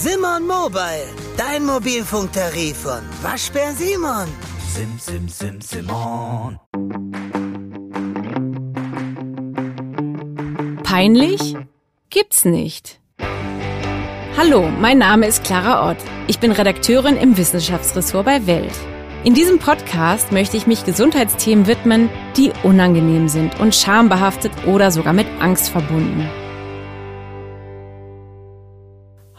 [0.00, 4.28] Simon Mobile, dein Mobilfunktarif von Waschbär Simon.
[4.72, 6.60] Sim, sim, sim, Simon.
[10.84, 11.56] Peinlich?
[12.10, 13.00] Gibt's nicht.
[14.36, 15.98] Hallo, mein Name ist Clara Ott.
[16.28, 18.74] Ich bin Redakteurin im Wissenschaftsressort bei Welt.
[19.24, 25.12] In diesem Podcast möchte ich mich Gesundheitsthemen widmen, die unangenehm sind und schambehaftet oder sogar
[25.12, 26.30] mit Angst verbunden.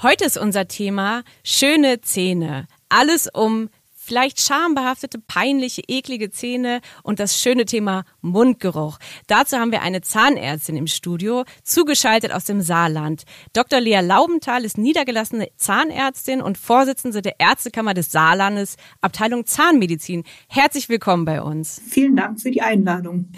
[0.01, 2.67] Heute ist unser Thema schöne Zähne.
[2.87, 8.97] Alles um vielleicht schambehaftete, peinliche, eklige Zähne und das schöne Thema Mundgeruch.
[9.27, 13.23] Dazu haben wir eine Zahnärztin im Studio, zugeschaltet aus dem Saarland.
[13.53, 13.79] Dr.
[13.79, 20.23] Lea Laubenthal ist niedergelassene Zahnärztin und Vorsitzende der Ärztekammer des Saarlandes, Abteilung Zahnmedizin.
[20.47, 21.79] Herzlich willkommen bei uns.
[21.87, 23.31] Vielen Dank für die Einladung.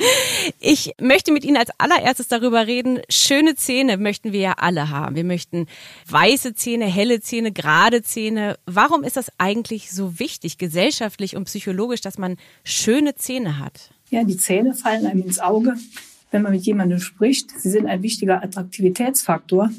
[0.60, 5.16] ich möchte mit Ihnen als allererstes darüber reden, schöne Zähne möchten wir ja alle haben.
[5.16, 5.66] Wir möchten
[6.10, 8.58] weiße Zähne, helle Zähne, gerade Zähne.
[8.66, 13.90] Warum ist das eigentlich so so wichtig, gesellschaftlich und psychologisch, dass man schöne Zähne hat?
[14.12, 15.74] Ja, die Zähne fallen einem ins Auge,
[16.30, 17.50] wenn man mit jemandem spricht.
[17.58, 19.70] Sie sind ein wichtiger Attraktivitätsfaktor.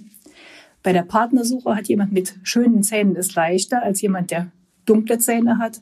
[0.81, 4.51] Bei der Partnersuche hat jemand mit schönen Zähnen es leichter als jemand, der
[4.87, 5.81] dunkle Zähne hat.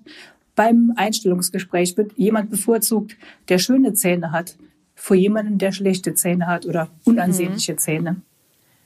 [0.53, 3.15] Beim Einstellungsgespräch wird jemand bevorzugt,
[3.47, 4.57] der schöne Zähne hat,
[4.95, 7.77] vor jemandem, der schlechte Zähne hat oder unansehnliche mhm.
[7.77, 8.21] Zähne.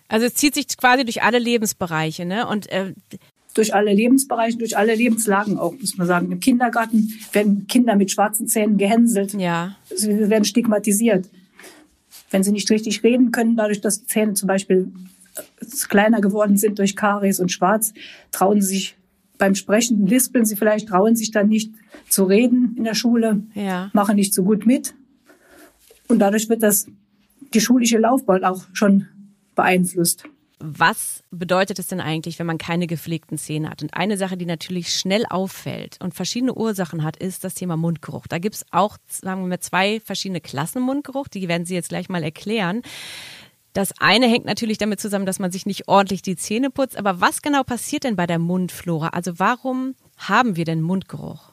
[0.07, 2.47] Also es zieht sich quasi durch alle Lebensbereiche, ne?
[2.47, 2.93] Und äh,
[3.55, 6.31] durch alle Lebensbereiche, durch alle Lebenslagen auch, muss man sagen.
[6.31, 9.33] Im Kindergarten werden Kinder mit schwarzen Zähnen gehänselt.
[9.33, 9.77] Ja.
[9.89, 11.29] Sie werden stigmatisiert.
[12.29, 14.91] Wenn sie nicht richtig reden können, dadurch, dass die Zähne zum Beispiel
[15.35, 17.93] äh, kleiner geworden sind durch Karies und Schwarz,
[18.31, 18.97] trauen sie sich
[19.37, 21.71] beim Sprechen, lispeln sie vielleicht, trauen sich dann nicht
[22.09, 23.89] zu reden in der Schule, ja.
[23.93, 24.93] machen nicht so gut mit.
[26.09, 26.87] Und dadurch wird das
[27.53, 29.07] die schulische Laufbahn auch schon
[29.55, 30.25] beeinflusst
[30.59, 33.81] was bedeutet es denn eigentlich, wenn man keine gepflegten Zähne hat?
[33.81, 38.27] Und eine Sache, die natürlich schnell auffällt und verschiedene Ursachen hat, ist das Thema Mundgeruch.
[38.27, 41.89] Da gibt es auch, sagen wir mal, zwei verschiedene Klassen Mundgeruch, die werden Sie jetzt
[41.89, 42.81] gleich mal erklären.
[43.73, 46.97] Das eine hängt natürlich damit zusammen, dass man sich nicht ordentlich die Zähne putzt.
[46.97, 49.09] Aber was genau passiert denn bei der Mundflora?
[49.09, 51.51] Also warum haben wir denn Mundgeruch?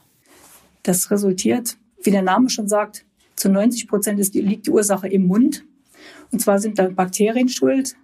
[0.84, 5.64] Das resultiert, wie der Name schon sagt, zu 90 Prozent liegt die Ursache im Mund.
[6.30, 7.96] Und zwar sind da Bakterien schuld,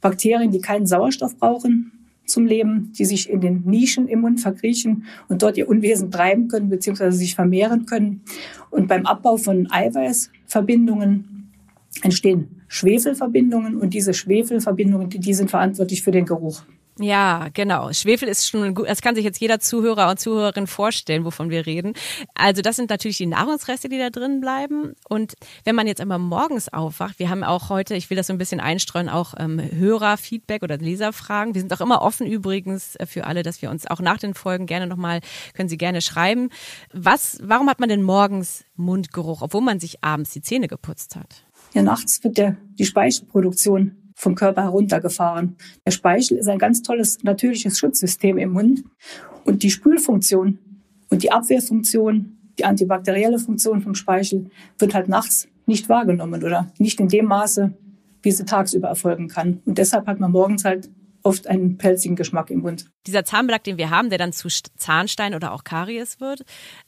[0.00, 1.92] Bakterien, die keinen Sauerstoff brauchen
[2.26, 6.48] zum Leben, die sich in den Nischen im Mund verkriechen und dort ihr Unwesen treiben
[6.48, 7.10] können bzw.
[7.10, 8.22] sich vermehren können.
[8.70, 11.52] Und beim Abbau von Eiweißverbindungen
[12.02, 16.64] entstehen Schwefelverbindungen und diese Schwefelverbindungen, die, die sind verantwortlich für den Geruch.
[16.98, 17.92] Ja, genau.
[17.92, 21.66] Schwefel ist schon gut, das kann sich jetzt jeder Zuhörer und Zuhörerin vorstellen, wovon wir
[21.66, 21.92] reden.
[22.34, 24.94] Also das sind natürlich die Nahrungsreste, die da drin bleiben.
[25.06, 28.32] Und wenn man jetzt immer morgens aufwacht, wir haben auch heute, ich will das so
[28.32, 31.54] ein bisschen einstreuen, auch ähm, Hörerfeedback oder Leserfragen.
[31.54, 34.32] Wir sind auch immer offen übrigens äh, für alle, dass wir uns auch nach den
[34.32, 35.20] Folgen gerne nochmal,
[35.52, 36.48] können Sie gerne schreiben.
[36.94, 41.44] Was, warum hat man denn morgens Mundgeruch, obwohl man sich abends die Zähne geputzt hat?
[41.74, 45.56] Ja, nachts wird der, die Speichelproduktion vom Körper heruntergefahren.
[45.86, 48.82] Der Speichel ist ein ganz tolles natürliches Schutzsystem im Mund
[49.44, 50.58] und die Spülfunktion
[51.10, 56.98] und die Abwehrfunktion, die antibakterielle Funktion vom Speichel wird halt nachts nicht wahrgenommen oder nicht
[56.98, 57.74] in dem Maße,
[58.22, 59.60] wie sie tagsüber erfolgen kann.
[59.66, 60.88] Und deshalb hat man morgens halt
[61.22, 62.86] oft einen pelzigen Geschmack im Mund.
[63.06, 66.44] Dieser Zahnbelag, den wir haben, der dann zu Zahnstein oder auch Karies wird,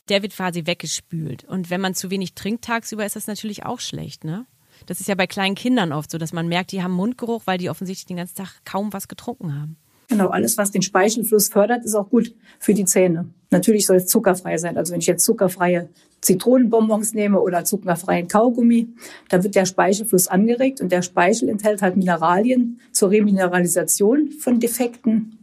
[0.09, 1.45] der wird quasi weggespült.
[1.45, 4.47] Und wenn man zu wenig trinkt tagsüber, ist das natürlich auch schlecht, ne?
[4.87, 7.59] Das ist ja bei kleinen Kindern oft so, dass man merkt, die haben Mundgeruch, weil
[7.59, 9.77] die offensichtlich den ganzen Tag kaum was getrunken haben.
[10.09, 13.29] Genau, alles, was den Speichelfluss fördert, ist auch gut für die Zähne.
[13.51, 14.79] Natürlich soll es zuckerfrei sein.
[14.79, 15.91] Also wenn ich jetzt zuckerfreie
[16.23, 18.89] Zitronenbonbons nehme oder zuckerfreien Kaugummi,
[19.29, 25.39] da wird der Speichelfluss angeregt und der Speichel enthält halt Mineralien zur Remineralisation von Defekten.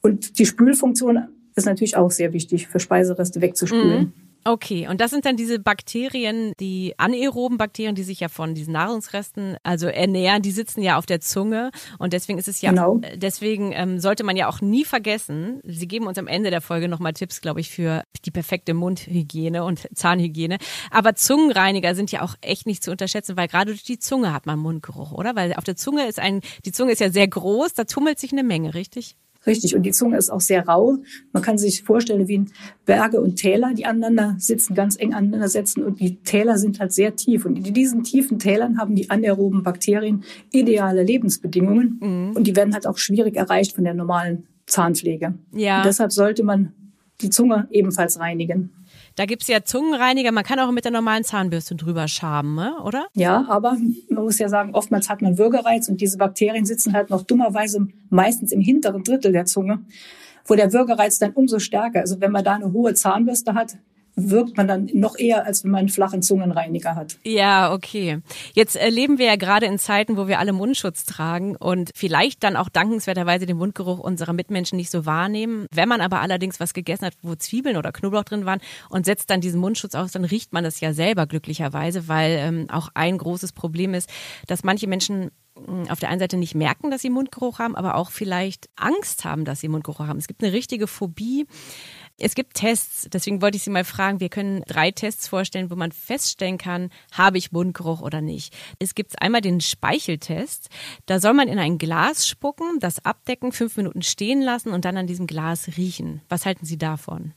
[0.00, 4.00] Und die Spülfunktion ist natürlich auch sehr wichtig, für Speisereste wegzuspülen.
[4.00, 4.12] Mhm.
[4.46, 8.74] Okay, und das sind dann diese Bakterien, die anaeroben Bakterien, die sich ja von diesen
[8.74, 13.00] Nahrungsresten also ernähren, die sitzen ja auf der Zunge und deswegen ist es ja, genau.
[13.16, 16.88] deswegen ähm, sollte man ja auch nie vergessen, Sie geben uns am Ende der Folge
[16.88, 20.58] nochmal Tipps, glaube ich, für die perfekte Mundhygiene und Zahnhygiene.
[20.92, 24.46] Aber Zungenreiniger sind ja auch echt nicht zu unterschätzen, weil gerade durch die Zunge hat
[24.46, 25.34] man Mundgeruch, oder?
[25.34, 28.30] Weil auf der Zunge ist ein, die Zunge ist ja sehr groß, da tummelt sich
[28.30, 29.16] eine Menge, richtig?
[29.46, 29.76] Richtig.
[29.76, 30.98] Und die Zunge ist auch sehr rau.
[31.32, 32.44] Man kann sich vorstellen, wie
[32.84, 35.84] Berge und Täler, die aneinander sitzen, ganz eng aneinander setzen.
[35.84, 37.46] Und die Täler sind halt sehr tief.
[37.46, 41.98] Und in diesen tiefen Tälern haben die anaeroben Bakterien ideale Lebensbedingungen.
[42.00, 42.36] Mhm.
[42.36, 45.34] Und die werden halt auch schwierig erreicht von der normalen Zahnpflege.
[45.52, 45.78] Ja.
[45.78, 46.72] Und deshalb sollte man
[47.20, 48.70] die Zunge ebenfalls reinigen.
[49.16, 52.74] Da gibt's ja Zungenreiniger, man kann auch mit der normalen Zahnbürste drüber schaben, ne?
[52.84, 53.06] oder?
[53.14, 53.78] Ja, aber
[54.10, 57.88] man muss ja sagen, oftmals hat man Würgereiz und diese Bakterien sitzen halt noch dummerweise
[58.10, 59.80] meistens im hinteren Drittel der Zunge,
[60.44, 62.10] wo der Würgereiz dann umso stärker ist.
[62.10, 63.78] Also wenn man da eine hohe Zahnbürste hat,
[64.16, 67.18] wirkt man dann noch eher, als wenn man einen flachen Zungenreiniger hat.
[67.22, 68.20] Ja, okay.
[68.54, 72.56] Jetzt erleben wir ja gerade in Zeiten, wo wir alle Mundschutz tragen und vielleicht dann
[72.56, 75.66] auch dankenswerterweise den Mundgeruch unserer Mitmenschen nicht so wahrnehmen.
[75.70, 79.28] Wenn man aber allerdings was gegessen hat, wo Zwiebeln oder Knoblauch drin waren und setzt
[79.28, 83.18] dann diesen Mundschutz aus, dann riecht man das ja selber glücklicherweise, weil ähm, auch ein
[83.18, 84.08] großes Problem ist,
[84.46, 87.96] dass manche Menschen hm, auf der einen Seite nicht merken, dass sie Mundgeruch haben, aber
[87.96, 90.18] auch vielleicht Angst haben, dass sie Mundgeruch haben.
[90.18, 91.46] Es gibt eine richtige Phobie
[92.18, 95.76] es gibt Tests, deswegen wollte ich Sie mal fragen, wir können drei Tests vorstellen, wo
[95.76, 98.56] man feststellen kann, habe ich Mundgeruch oder nicht.
[98.78, 100.70] Es gibt einmal den Speicheltest.
[101.04, 104.96] Da soll man in ein Glas spucken, das abdecken, fünf Minuten stehen lassen und dann
[104.96, 106.22] an diesem Glas riechen.
[106.28, 107.34] Was halten Sie davon?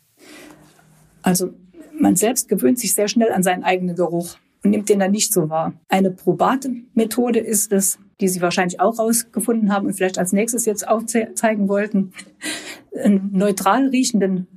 [1.21, 1.53] Also
[1.99, 5.33] man selbst gewöhnt sich sehr schnell an seinen eigenen Geruch und nimmt den dann nicht
[5.33, 5.73] so wahr.
[5.89, 10.65] Eine probate Methode ist es, die Sie wahrscheinlich auch rausgefunden haben und vielleicht als nächstes
[10.65, 12.13] jetzt aufzeigen wollten,
[12.95, 14.47] einen neutral riechenden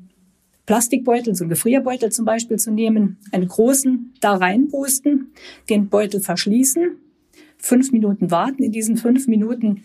[0.66, 5.32] Plastikbeutel, so einen Gefrierbeutel zum Beispiel zu nehmen, einen großen da reinpusten,
[5.68, 6.96] den Beutel verschließen,
[7.58, 9.82] fünf Minuten warten, in diesen fünf Minuten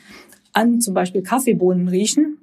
[0.53, 2.37] an zum Beispiel Kaffeebohnen riechen,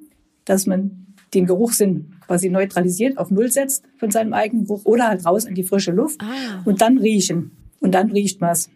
[0.44, 5.26] dass man den Geruchssinn quasi neutralisiert, auf Null setzt von seinem eigenen Geruch oder halt
[5.26, 6.62] raus in die frische Luft ah.
[6.64, 7.50] und dann riechen.
[7.80, 8.70] Und dann riecht man es.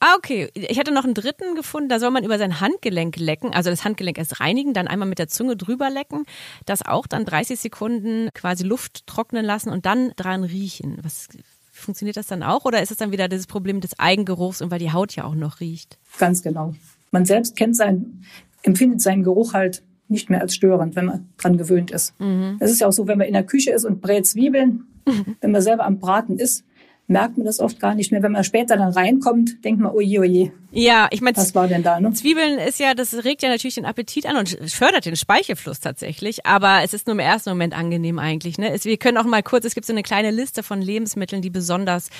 [0.00, 0.48] Ah, okay.
[0.54, 3.84] Ich hatte noch einen dritten gefunden, da soll man über sein Handgelenk lecken, also das
[3.84, 6.24] Handgelenk erst reinigen, dann einmal mit der Zunge drüber lecken,
[6.66, 10.98] das auch dann 30 Sekunden quasi Luft trocknen lassen und dann dran riechen.
[11.02, 11.28] Was
[11.72, 14.78] funktioniert das dann auch oder ist es dann wieder dieses Problem des Eigengeruchs und weil
[14.78, 15.98] die Haut ja auch noch riecht?
[16.18, 16.74] Ganz genau.
[17.10, 18.24] Man selbst kennt sein,
[18.62, 22.18] empfindet seinen Geruch halt nicht mehr als störend, wenn man dran gewöhnt ist.
[22.20, 22.56] Mhm.
[22.60, 25.36] Es ist ja auch so, wenn man in der Küche ist und brät Zwiebeln, mhm.
[25.40, 26.64] wenn man selber am Braten ist,
[27.08, 28.22] merkt man das oft gar nicht mehr.
[28.22, 30.52] Wenn man später dann reinkommt, denkt man, oje, oje.
[30.70, 31.98] Ja, ich meine, was war denn da?
[31.98, 32.12] Ne?
[32.12, 36.44] Zwiebeln ist ja, das regt ja natürlich den Appetit an und fördert den Speichelfluss tatsächlich.
[36.44, 38.58] Aber es ist nur im ersten Moment angenehm eigentlich.
[38.58, 38.76] Ne?
[38.82, 42.10] Wir können auch mal kurz, es gibt so eine kleine Liste von Lebensmitteln, die besonders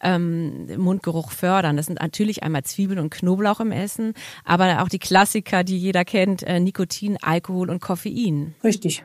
[0.00, 1.76] ähm, Mundgeruch fördern.
[1.76, 4.14] Das sind natürlich einmal Zwiebeln und Knoblauch im Essen,
[4.46, 8.54] aber auch die Klassiker, die jeder kennt, äh, Nikotin, Alkohol und Koffein.
[8.64, 9.04] Richtig.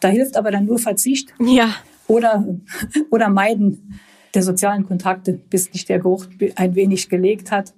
[0.00, 1.34] Da hilft aber dann nur Verzicht.
[1.38, 1.74] Ja.
[2.06, 2.46] Oder,
[3.10, 4.00] oder meiden
[4.34, 6.26] der sozialen Kontakte, bis sich der Geruch
[6.56, 7.72] ein wenig gelegt hat.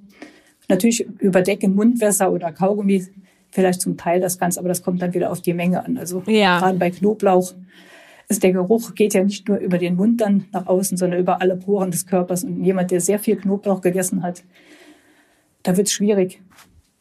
[0.68, 3.06] Natürlich überdecken Mundwässer oder Kaugummi
[3.50, 5.96] vielleicht zum Teil das Ganze, aber das kommt dann wieder auf die Menge an.
[5.96, 6.58] Also ja.
[6.58, 7.54] gerade bei Knoblauch
[8.28, 11.40] ist der Geruch geht ja nicht nur über den Mund dann nach außen, sondern über
[11.40, 12.42] alle Poren des Körpers.
[12.42, 14.42] Und jemand, der sehr viel Knoblauch gegessen hat,
[15.62, 16.40] da wird es schwierig,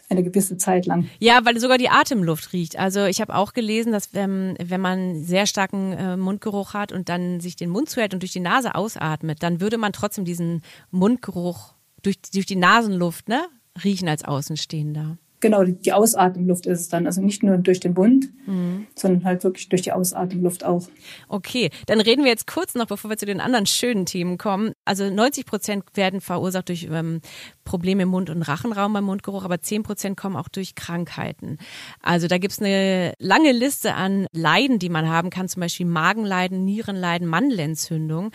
[0.09, 1.09] eine gewisse Zeit lang.
[1.19, 2.77] Ja, weil sogar die Atemluft riecht.
[2.77, 7.09] Also ich habe auch gelesen, dass wenn, wenn man sehr starken äh, Mundgeruch hat und
[7.09, 10.61] dann sich den Mund zuhält und durch die Nase ausatmet, dann würde man trotzdem diesen
[10.91, 13.45] Mundgeruch durch, durch die Nasenluft ne,
[13.83, 15.17] riechen als Außenstehender.
[15.45, 17.05] Genau, die Ausatemluft ist es dann.
[17.05, 18.87] Also nicht nur durch den Mund, mhm.
[18.95, 20.87] sondern halt wirklich durch die Ausatemluft auch.
[21.27, 24.71] Okay, dann reden wir jetzt kurz noch, bevor wir zu den anderen schönen Themen kommen.
[24.85, 27.21] Also 90 Prozent werden verursacht durch ähm,
[27.63, 31.59] Probleme im Mund- und Rachenraum beim Mundgeruch, aber 10 Prozent kommen auch durch Krankheiten.
[32.01, 36.65] Also da gibt's eine lange Liste an Leiden, die man haben kann, zum Beispiel Magenleiden,
[36.65, 38.31] Nierenleiden, Mandelentzündung,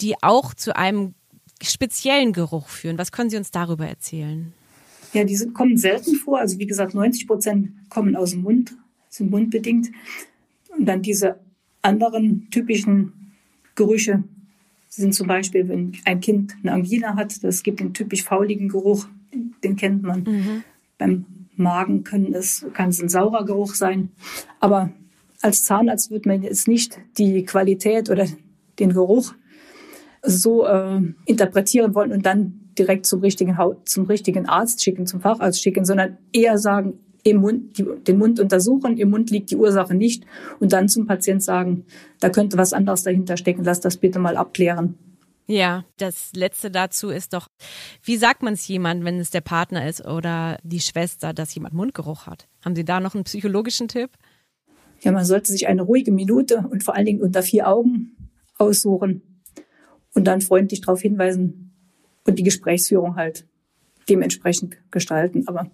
[0.00, 1.14] die auch zu einem
[1.62, 2.98] speziellen Geruch führen.
[2.98, 4.52] Was können Sie uns darüber erzählen?
[5.12, 6.38] Ja, die sind, kommen selten vor.
[6.38, 8.76] Also wie gesagt, 90 Prozent kommen aus dem Mund,
[9.08, 9.90] sind mundbedingt.
[10.76, 11.40] Und dann diese
[11.82, 13.34] anderen typischen
[13.74, 14.22] Gerüche
[14.88, 19.08] sind zum Beispiel, wenn ein Kind eine Angina hat, das gibt einen typisch fauligen Geruch,
[19.64, 20.24] den kennt man.
[20.24, 20.62] Mhm.
[20.98, 21.24] Beim
[21.56, 24.10] Magen können es, kann es ein saurer Geruch sein.
[24.58, 24.90] Aber
[25.40, 28.26] als Zahnarzt wird man jetzt nicht die Qualität oder
[28.78, 29.34] den Geruch
[30.22, 35.62] so äh, interpretieren wollen und dann direkt zum richtigen, zum richtigen Arzt schicken, zum Facharzt
[35.62, 39.94] schicken, sondern eher sagen, im Mund, die, den Mund untersuchen, im Mund liegt die Ursache
[39.94, 40.24] nicht
[40.58, 41.84] und dann zum Patient sagen,
[42.18, 44.94] da könnte was anderes dahinter stecken, lass das bitte mal abklären.
[45.46, 47.48] Ja, das letzte dazu ist doch,
[48.04, 51.74] wie sagt man es jemand, wenn es der Partner ist oder die Schwester, dass jemand
[51.74, 52.46] Mundgeruch hat?
[52.64, 54.10] Haben Sie da noch einen psychologischen Tipp?
[55.00, 59.22] Ja, man sollte sich eine ruhige Minute und vor allen Dingen unter vier Augen aussuchen
[60.14, 61.59] und dann freundlich darauf hinweisen,
[62.30, 63.44] und die Gesprächsführung halt
[64.08, 65.44] dementsprechend gestalten.
[65.46, 65.70] Aber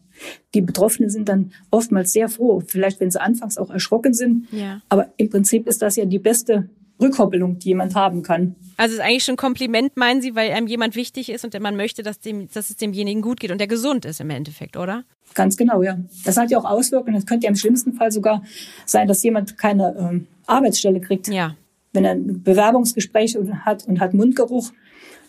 [0.55, 4.47] die Betroffenen sind dann oftmals sehr froh, vielleicht wenn sie anfangs auch erschrocken sind.
[4.53, 4.81] Ja.
[4.89, 6.69] Aber im Prinzip ist das ja die beste
[7.01, 8.57] Rückkoppelung, die jemand haben kann.
[8.79, 11.59] Also es ist eigentlich schon ein Kompliment, meinen Sie, weil einem jemand wichtig ist und
[11.61, 14.77] man möchte, dass, dem, dass es demjenigen gut geht und der gesund ist im Endeffekt,
[14.77, 15.05] oder?
[15.35, 15.99] Ganz genau, ja.
[16.25, 17.17] Das hat ja auch Auswirkungen.
[17.17, 18.43] Es könnte ja im schlimmsten Fall sogar
[18.87, 21.29] sein, dass jemand keine ähm, Arbeitsstelle kriegt.
[21.29, 21.55] Ja
[21.97, 24.71] wenn er ein Bewerbungsgespräch hat und hat Mundgeruch,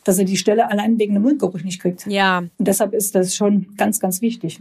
[0.07, 2.05] dass er die Stelle allein wegen dem Mundgeruch nicht kriegt.
[2.07, 2.39] Ja.
[2.39, 4.59] Und deshalb ist das schon ganz, ganz wichtig.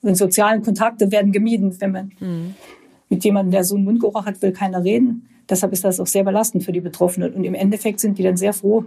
[0.00, 2.54] Und sozialen Kontakte werden gemieden, wenn man mhm.
[3.08, 5.28] mit jemandem, der so einen Mundgeruch hat, will keiner reden.
[5.48, 7.34] Deshalb ist das auch sehr belastend für die Betroffenen.
[7.34, 8.84] Und im Endeffekt sind die dann sehr froh,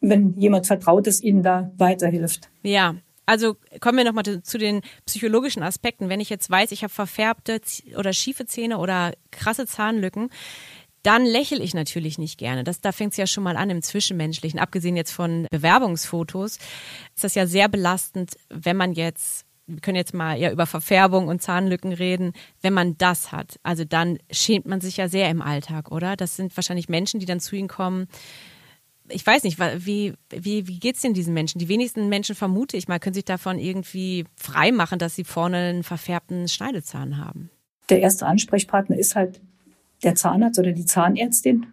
[0.00, 2.50] wenn jemand Vertrautes ihnen da weiterhilft.
[2.62, 2.94] Ja,
[3.26, 6.08] also kommen wir nochmal zu den psychologischen Aspekten.
[6.08, 7.60] Wenn ich jetzt weiß, ich habe verfärbte
[7.96, 10.28] oder schiefe Zähne oder krasse Zahnlücken,
[11.04, 12.64] dann lächle ich natürlich nicht gerne.
[12.64, 14.58] Das, da fängt es ja schon mal an im Zwischenmenschlichen.
[14.58, 16.58] Abgesehen jetzt von Bewerbungsfotos
[17.14, 21.26] ist das ja sehr belastend, wenn man jetzt wir können jetzt mal ja über Verfärbung
[21.26, 22.34] und Zahnlücken reden.
[22.60, 26.16] Wenn man das hat, also dann schämt man sich ja sehr im Alltag, oder?
[26.16, 28.06] Das sind wahrscheinlich Menschen, die dann zu ihnen kommen
[29.08, 31.58] ich weiß nicht, wie, wie, wie geht es denn diesen Menschen?
[31.58, 35.58] Die wenigsten Menschen, vermute ich mal, können sich davon irgendwie frei machen, dass sie vorne
[35.58, 37.50] einen verfärbten Schneidezahn haben.
[37.90, 39.40] Der erste Ansprechpartner ist halt
[40.04, 41.66] der Zahnarzt oder die Zahnärztin.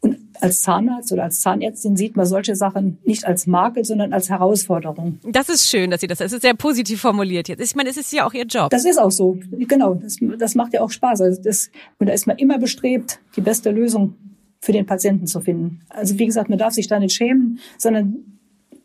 [0.00, 4.30] Und als Zahnarzt oder als Zahnärztin sieht man solche Sachen nicht als Makel, sondern als
[4.30, 5.18] Herausforderung.
[5.24, 7.60] Das ist schön, dass Sie das, es ist sehr positiv formuliert jetzt.
[7.60, 8.70] Ich meine, es ist ja auch Ihr Job.
[8.70, 9.94] Das ist auch so, genau.
[9.94, 11.20] Das, das macht ja auch Spaß.
[11.22, 14.14] Also das, und da ist man immer bestrebt, die beste Lösung
[14.60, 15.82] für den Patienten zu finden.
[15.88, 18.38] Also wie gesagt, man darf sich da nicht schämen, sondern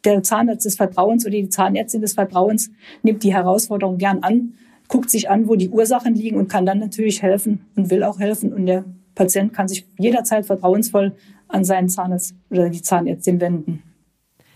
[0.05, 2.71] der Zahnarzt des Vertrauens oder die Zahnärztin des Vertrauens
[3.03, 4.55] nimmt die Herausforderung gern an,
[4.93, 8.19] guckt sich an, wo die Ursachen liegen und kann dann natürlich helfen und will auch
[8.19, 8.53] helfen.
[8.53, 8.85] Und der
[9.15, 11.13] Patient kann sich jederzeit vertrauensvoll
[11.47, 13.81] an seinen Zahnarzt oder die Zahnärztin wenden.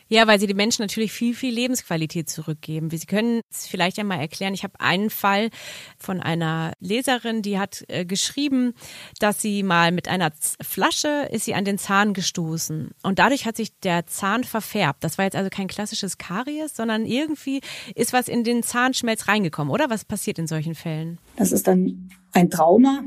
[0.10, 2.90] Ja, weil sie den Menschen natürlich viel, viel Lebensqualität zurückgeben.
[2.90, 4.54] Sie können es vielleicht ja mal erklären.
[4.54, 5.50] Ich habe einen Fall
[5.98, 8.74] von einer Leserin, die hat äh, geschrieben,
[9.20, 13.58] dass sie mal mit einer Flasche ist sie an den Zahn gestoßen und dadurch hat
[13.58, 15.04] sich der Zahn verfärbt.
[15.04, 17.62] Das war jetzt also kein klassisches Karies, sondern irgendwie
[17.96, 19.90] ist was in den Zahnschmelz reingekommen, oder?
[19.90, 21.20] Was passiert in solchen Fällen?
[21.36, 23.04] Das ist dann ein Trauma.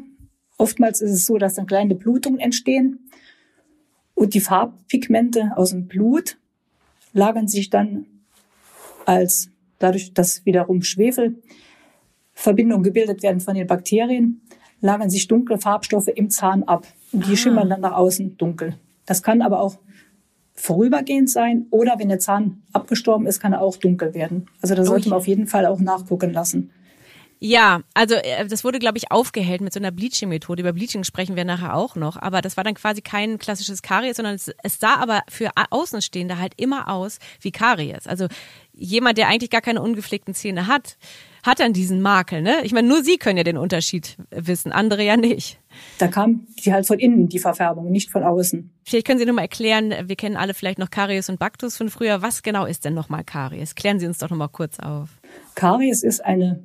[0.58, 3.10] Oftmals ist es so, dass dann kleine Blutungen entstehen
[4.14, 6.36] und die Farbpigmente aus dem Blut
[7.12, 8.06] lagern sich dann
[9.06, 14.42] als dadurch, dass wiederum Schwefelverbindungen gebildet werden von den Bakterien,
[14.80, 17.36] lagern sich dunkle Farbstoffe im Zahn ab und die ah.
[17.36, 18.74] schimmern dann nach außen dunkel.
[19.06, 19.78] Das kann aber auch
[20.54, 24.46] vorübergehend sein oder wenn der Zahn abgestorben ist, kann er auch dunkel werden.
[24.60, 26.70] Also da sollte man auf jeden Fall auch nachgucken lassen.
[27.42, 30.60] Ja, also äh, das wurde, glaube ich, aufgehellt mit so einer Bleaching-Methode.
[30.60, 32.18] Über Bleaching sprechen wir nachher auch noch.
[32.18, 36.38] Aber das war dann quasi kein klassisches Karies, sondern es, es sah aber für Außenstehende
[36.38, 38.06] halt immer aus wie Karies.
[38.06, 38.26] Also
[38.74, 40.98] jemand, der eigentlich gar keine ungepflegten Zähne hat,
[41.42, 42.42] hat dann diesen Makel.
[42.42, 42.58] Ne?
[42.64, 45.58] Ich meine, nur Sie können ja den Unterschied wissen, andere ja nicht.
[45.96, 48.70] Da kam die halt von innen, die Verfärbung, nicht von außen.
[48.84, 51.88] Vielleicht können Sie nur mal erklären, wir kennen alle vielleicht noch Karies und Baktus von
[51.88, 52.20] früher.
[52.20, 53.74] Was genau ist denn nochmal Karies?
[53.74, 55.08] Klären Sie uns doch nochmal kurz auf.
[55.54, 56.62] Karies ist eine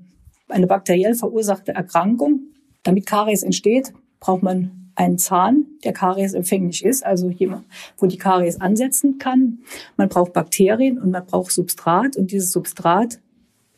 [0.47, 2.41] eine bakteriell verursachte Erkrankung.
[2.83, 7.65] Damit Karies entsteht, braucht man einen Zahn, der Karies empfänglich ist, also jemand,
[7.97, 9.59] wo die Karies ansetzen kann.
[9.97, 13.19] Man braucht Bakterien und man braucht Substrat und dieses Substrat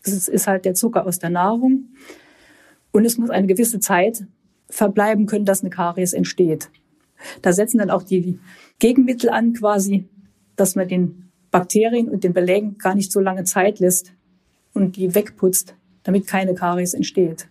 [0.04, 1.90] das ist halt der Zucker aus der Nahrung
[2.92, 4.26] und es muss eine gewisse Zeit
[4.70, 6.70] verbleiben können, dass eine Karies entsteht.
[7.42, 8.40] Da setzen dann auch die
[8.80, 10.08] Gegenmittel an quasi,
[10.56, 14.14] dass man den Bakterien und den Belägen gar nicht so lange Zeit lässt
[14.74, 15.76] und die wegputzt,
[16.08, 17.48] damit keine Karies entsteht.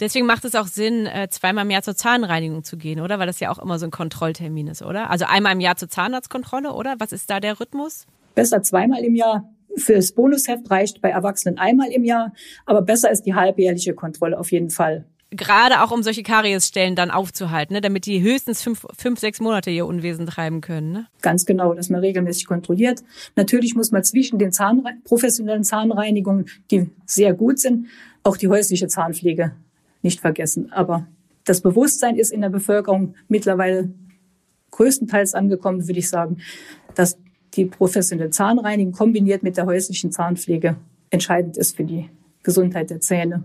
[0.00, 3.20] Deswegen macht es auch Sinn, äh, zweimal im Jahr zur Zahnreinigung zu gehen, oder?
[3.20, 5.08] Weil das ja auch immer so ein Kontrolltermin ist, oder?
[5.08, 6.96] Also einmal im Jahr zur Zahnarztkontrolle, oder?
[6.98, 8.06] Was ist da der Rhythmus?
[8.34, 9.48] Besser zweimal im Jahr.
[9.76, 12.32] Fürs Bonusheft reicht bei Erwachsenen einmal im Jahr,
[12.66, 15.04] aber besser ist die halbjährliche Kontrolle auf jeden Fall
[15.36, 17.80] gerade auch um solche Kariesstellen dann aufzuhalten, ne?
[17.80, 20.92] damit die höchstens fünf, fünf, sechs Monate ihr Unwesen treiben können.
[20.92, 21.06] Ne?
[21.22, 23.02] Ganz genau, dass man regelmäßig kontrolliert.
[23.36, 27.86] Natürlich muss man zwischen den Zahnre professionellen Zahnreinigungen, die sehr gut sind,
[28.22, 29.52] auch die häusliche Zahnpflege
[30.02, 30.72] nicht vergessen.
[30.72, 31.06] Aber
[31.44, 33.90] das Bewusstsein ist in der Bevölkerung mittlerweile
[34.70, 36.38] größtenteils angekommen, würde ich sagen,
[36.94, 37.18] dass
[37.54, 40.76] die professionelle Zahnreinigung kombiniert mit der häuslichen Zahnpflege
[41.10, 42.08] entscheidend ist für die
[42.42, 43.44] Gesundheit der Zähne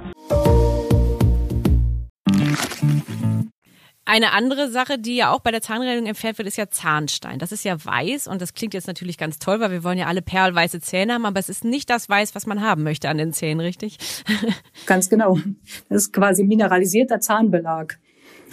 [4.11, 7.39] Eine andere Sache, die ja auch bei der Zahnreinigung empfiehlt wird, ist ja Zahnstein.
[7.39, 10.07] Das ist ja weiß und das klingt jetzt natürlich ganz toll, weil wir wollen ja
[10.07, 13.17] alle perlweiße Zähne haben, aber es ist nicht das Weiß, was man haben möchte an
[13.17, 13.99] den Zähnen, richtig?
[14.85, 15.39] Ganz genau.
[15.87, 17.99] Das ist quasi mineralisierter Zahnbelag.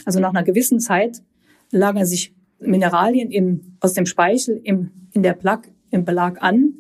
[0.05, 1.23] Also nach einer gewissen Zeit
[1.73, 6.75] lagern sich Mineralien im, aus dem Speichel im, in der Plaque, im Belag an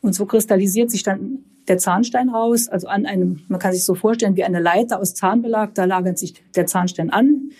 [0.00, 3.94] und so kristallisiert sich dann der Zahnstein raus, also an einem, man kann sich so
[3.94, 7.50] vorstellen wie eine Leiter aus Zahnbelag, da lagert sich der Zahnstein an.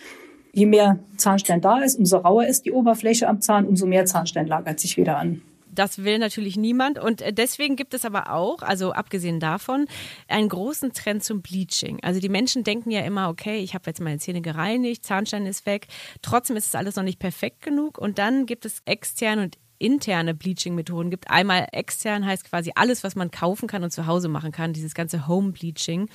[0.53, 4.47] Je mehr Zahnstein da ist, umso rauer ist die Oberfläche am Zahn, umso mehr Zahnstein
[4.47, 5.41] lagert sich wieder an.
[5.73, 6.99] Das will natürlich niemand.
[6.99, 9.87] Und äh, deswegen gibt es aber auch, also abgesehen davon,
[10.27, 11.99] einen großen Trend zum Bleaching.
[12.03, 15.65] Also die Menschen denken ja immer, okay, ich habe jetzt meine Zähne gereinigt, Zahnstein ist
[15.65, 15.87] weg.
[16.21, 17.97] Trotzdem ist es alles noch nicht perfekt genug.
[17.97, 21.31] Und dann gibt es extern und interne Bleaching-Methoden gibt.
[21.31, 24.93] Einmal extern heißt quasi alles, was man kaufen kann und zu Hause machen kann, dieses
[24.93, 26.09] ganze Home-Bleaching.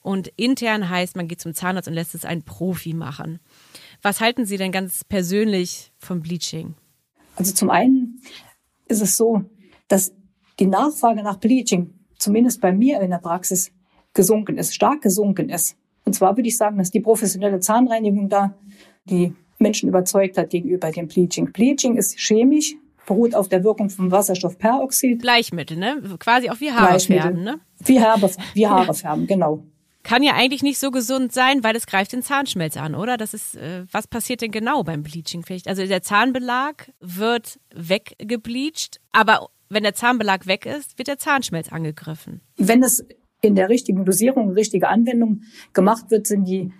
[0.00, 3.38] Und intern heißt, man geht zum Zahnarzt und lässt es einen Profi machen.
[4.02, 6.74] Was halten Sie denn ganz persönlich vom Bleaching?
[7.36, 8.20] Also zum einen
[8.88, 9.44] ist es so,
[9.86, 10.12] dass
[10.58, 13.72] die Nachfrage nach Bleaching, zumindest bei mir in der Praxis,
[14.12, 15.76] gesunken ist, stark gesunken ist.
[16.04, 18.54] Und zwar würde ich sagen, dass die professionelle Zahnreinigung da
[19.04, 21.52] die Menschen überzeugt hat gegenüber dem Bleaching.
[21.52, 22.74] Bleaching ist chemisch,
[23.06, 25.22] beruht auf der Wirkung von Wasserstoffperoxid.
[25.22, 26.02] Bleichmittel, ne?
[26.18, 27.60] Quasi auch wie Haare färben, ne?
[27.84, 29.64] Wie Haare, wie Haare färben, genau.
[30.02, 33.16] Kann ja eigentlich nicht so gesund sein, weil es greift den Zahnschmelz an, oder?
[33.16, 35.44] Das ist, äh, was passiert denn genau beim Bleaching?
[35.44, 35.68] Vielleicht?
[35.68, 42.40] Also der Zahnbelag wird weggebleached, aber wenn der Zahnbelag weg ist, wird der Zahnschmelz angegriffen.
[42.56, 43.04] Wenn es
[43.40, 45.42] in der richtigen Dosierung, richtige Anwendung
[45.72, 46.72] gemacht wird, sind die,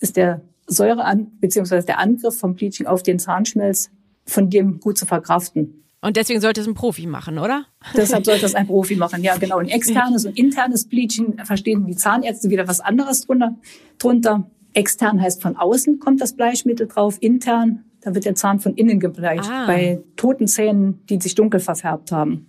[0.00, 3.90] ist der Säure an, beziehungsweise der Angriff vom Bleaching auf den Zahnschmelz
[4.24, 5.84] von dem gut zu verkraften.
[6.00, 7.66] Und deswegen sollte es ein Profi machen, oder?
[7.96, 9.58] Deshalb sollte es ein Profi machen, ja genau.
[9.58, 13.56] Ein externes und internes Bleaching verstehen die Zahnärzte wieder was anderes drunter.
[13.98, 14.50] drunter.
[14.74, 19.00] Extern heißt von außen kommt das Bleichmittel drauf, intern, da wird der Zahn von innen
[19.00, 19.50] gebleicht.
[19.50, 19.66] Ah.
[19.66, 22.46] Bei toten Zähnen, die sich dunkel verfärbt haben.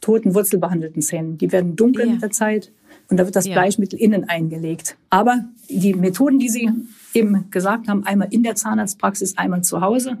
[0.00, 2.12] Toten wurzelbehandelten Zähnen, die werden dunkel yeah.
[2.12, 2.70] mit der Zeit
[3.08, 3.54] und da wird das ja.
[3.54, 4.96] Bleichmittel innen eingelegt.
[5.10, 6.70] Aber die Methoden, die Sie
[7.14, 10.18] eben gesagt haben, einmal in der Zahnarztpraxis, einmal zu Hause,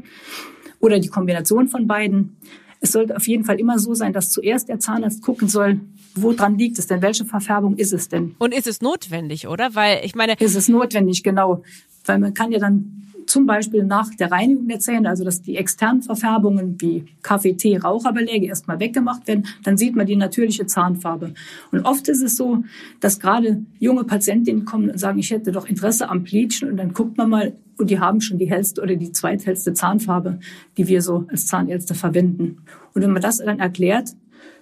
[0.86, 2.36] oder die Kombination von beiden.
[2.80, 5.80] Es sollte auf jeden Fall immer so sein, dass zuerst der Zahnarzt gucken soll,
[6.14, 7.02] woran liegt es denn?
[7.02, 8.34] Welche Verfärbung ist es denn?
[8.38, 9.74] Und ist es notwendig, oder?
[9.74, 10.34] Weil ich meine.
[10.38, 11.62] Ist es notwendig, genau.
[12.06, 15.56] Weil man kann ja dann zum Beispiel nach der Reinigung der Zähne, also dass die
[15.56, 21.34] externen Verfärbungen wie Kaffee, Tee, Raucherbeläge erstmal weggemacht werden, dann sieht man die natürliche Zahnfarbe.
[21.72, 22.64] Und oft ist es so,
[23.00, 26.92] dass gerade junge Patientinnen kommen und sagen, ich hätte doch Interesse am Bleachen und dann
[26.92, 30.38] guckt man mal und die haben schon die hellste oder die zweithellste Zahnfarbe,
[30.78, 32.58] die wir so als Zahnärzte verwenden.
[32.94, 34.10] Und wenn man das dann erklärt,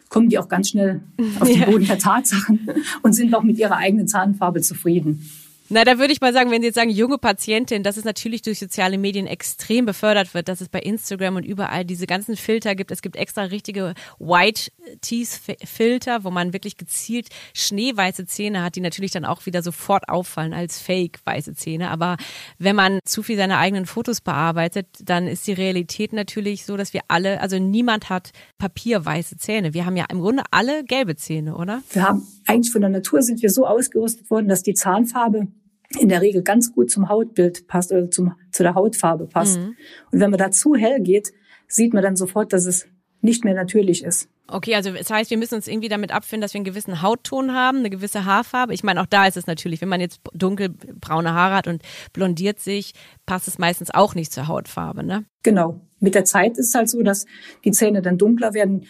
[0.09, 1.01] kommen die auch ganz schnell
[1.39, 2.69] auf den Boden der Tatsachen
[3.03, 5.29] und sind auch mit ihrer eigenen Zahnfarbe zufrieden.
[5.71, 8.43] Na, da würde ich mal sagen, wenn Sie jetzt sagen, junge Patientin, dass es natürlich
[8.43, 12.75] durch soziale Medien extrem befördert wird, dass es bei Instagram und überall diese ganzen Filter
[12.75, 12.91] gibt.
[12.91, 18.83] Es gibt extra richtige White Teeth Filter, wo man wirklich gezielt schneeweiße Zähne hat, die
[18.83, 21.91] natürlich dann auch wieder sofort auffallen als fake weiße Zähne.
[21.91, 22.19] Aber
[22.59, 26.93] wenn man zu viel seine eigenen Fotos bearbeitet, dann ist die Realität natürlich so, dass
[26.93, 29.73] wir alle, also niemand hat papierweiße Zähne.
[29.73, 31.83] Wir haben ja im Grunde alle gelbe Zähne, oder?
[31.91, 35.49] Wir haben eigentlich von der Natur sind wir so ausgerüstet worden, dass die Zahnfarbe
[35.97, 39.59] in der Regel ganz gut zum Hautbild passt oder zum, zu der Hautfarbe passt.
[39.59, 39.77] Mhm.
[40.11, 41.33] Und wenn man da zu hell geht,
[41.69, 42.87] sieht man dann sofort, dass es
[43.21, 44.29] nicht mehr natürlich ist.
[44.47, 47.55] Okay, also das heißt, wir müssen uns irgendwie damit abfinden, dass wir einen gewissen Hautton
[47.55, 48.75] haben, eine gewisse Haarfarbe.
[48.75, 52.61] Ich meine, auch da ist es natürlich, wenn man jetzt dunkelbraune Haare hat und blondiert
[52.61, 52.93] sich,
[53.25, 55.25] passt es meistens auch nicht zur Hautfarbe, ne?
[55.43, 55.81] Genau.
[55.99, 57.25] Mit der Zeit ist es halt so, dass
[57.65, 58.85] die Zähne dann dunkler werden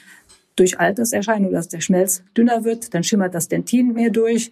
[0.56, 4.50] durch Alterserscheinung, dass der Schmelz dünner wird, dann schimmert das Dentin mehr durch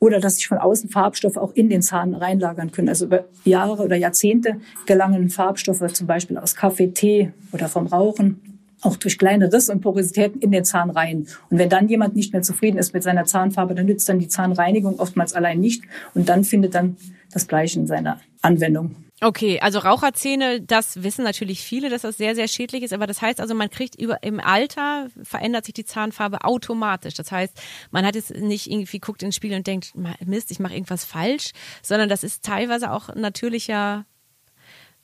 [0.00, 2.88] oder dass sich von außen Farbstoffe auch in den Zahn reinlagern können.
[2.88, 8.40] Also über Jahre oder Jahrzehnte gelangen Farbstoffe zum Beispiel aus Kaffee, Tee oder vom Rauchen
[8.82, 11.26] auch durch kleine Risse und Porositäten in den Zahn rein.
[11.50, 14.28] Und wenn dann jemand nicht mehr zufrieden ist mit seiner Zahnfarbe, dann nützt dann die
[14.28, 15.82] Zahnreinigung oftmals allein nicht.
[16.14, 16.96] Und dann findet dann
[17.32, 18.94] das Bleichen seine Anwendung.
[19.20, 22.92] Okay, also Raucherzähne, das wissen natürlich viele, dass das sehr, sehr schädlich ist.
[22.92, 27.14] Aber das heißt also, man kriegt über, im Alter verändert sich die Zahnfarbe automatisch.
[27.14, 29.92] Das heißt, man hat jetzt nicht irgendwie guckt ins Spiel und denkt,
[30.24, 31.50] Mist, ich mache irgendwas falsch,
[31.82, 34.06] sondern das ist teilweise auch natürlicher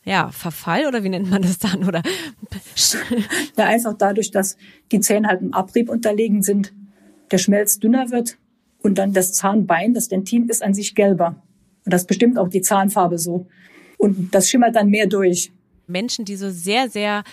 [0.04, 1.82] ja, Verfall oder wie nennt man das dann?
[1.84, 2.02] Oder
[3.56, 4.56] ja, einfach dadurch, dass
[4.92, 6.72] die Zähne halt im Abrieb unterlegen sind,
[7.30, 8.36] der Schmelz dünner wird
[8.82, 11.42] und dann das Zahnbein, das Dentin ist an sich gelber.
[11.84, 13.46] Und das bestimmt auch die Zahnfarbe so.
[14.04, 15.50] Und das schimmert dann mehr durch.
[15.86, 17.24] Menschen, die so sehr, sehr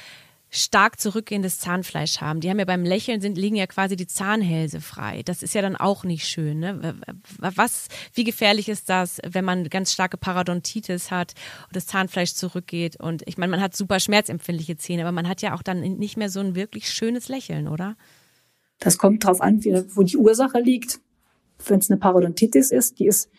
[0.49, 2.39] stark zurückgehendes Zahnfleisch haben.
[2.39, 5.21] Die haben ja beim Lächeln sind, liegen ja quasi die Zahnhälse frei.
[5.23, 6.59] Das ist ja dann auch nicht schön.
[6.59, 6.95] Ne?
[7.37, 11.33] Was, wie gefährlich ist das, wenn man ganz starke Parodontitis hat
[11.67, 12.97] und das Zahnfleisch zurückgeht?
[12.97, 16.15] Und ich meine, man hat super schmerzempfindliche Zähne, aber man hat ja auch dann nicht
[16.15, 17.97] mehr so ein wirklich schönes Lächeln, oder?
[18.79, 21.01] Das kommt darauf an, wo die Ursache liegt.
[21.65, 23.29] Wenn es eine Parodontitis ist, die ist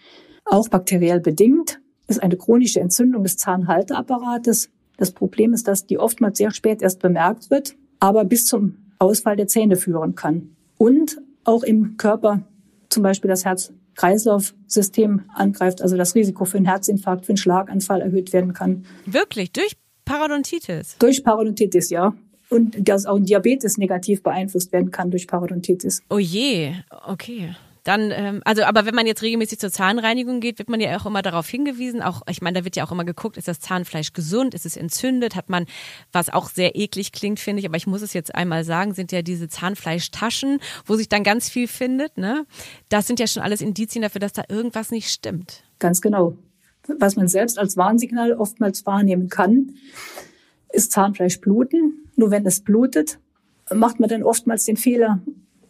[0.44, 1.81] auch bakteriell bedingt,
[2.12, 7.00] ist eine chronische Entzündung des Zahnhalteapparates das Problem ist, dass die oftmals sehr spät erst
[7.00, 10.54] bemerkt wird, aber bis zum Ausfall der Zähne führen kann.
[10.78, 12.42] Und auch im Körper
[12.88, 18.32] zum Beispiel das Herz-Kreislauf-System angreift, also das Risiko für einen Herzinfarkt, für einen Schlaganfall erhöht
[18.32, 18.84] werden kann.
[19.06, 19.50] Wirklich?
[19.50, 20.96] Durch Parodontitis?
[20.98, 22.14] Durch Parodontitis, ja.
[22.48, 26.02] Und dass auch ein Diabetes negativ beeinflusst werden kann durch Parodontitis.
[26.10, 26.74] Oh je,
[27.08, 27.56] okay.
[27.84, 31.06] Dann, ähm, also, aber wenn man jetzt regelmäßig zur Zahnreinigung geht, wird man ja auch
[31.06, 32.00] immer darauf hingewiesen.
[32.00, 34.76] Auch, ich meine, da wird ja auch immer geguckt, ist das Zahnfleisch gesund, ist es
[34.76, 35.66] entzündet, hat man,
[36.12, 39.10] was auch sehr eklig klingt, finde ich, aber ich muss es jetzt einmal sagen, sind
[39.10, 42.46] ja diese Zahnfleischtaschen, wo sich dann ganz viel findet, ne?
[42.88, 45.64] Das sind ja schon alles Indizien dafür, dass da irgendwas nicht stimmt.
[45.80, 46.36] Ganz genau.
[46.98, 49.74] Was man selbst als Warnsignal oftmals wahrnehmen kann,
[50.72, 52.08] ist Zahnfleischbluten.
[52.16, 53.18] Nur wenn es blutet,
[53.72, 55.20] macht man dann oftmals den Fehler,